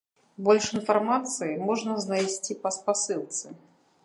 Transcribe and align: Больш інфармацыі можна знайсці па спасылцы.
Больш 0.47 0.65
інфармацыі 0.77 1.59
можна 1.67 1.99
знайсці 2.07 2.59
па 2.65 2.69
спасылцы. 2.79 3.45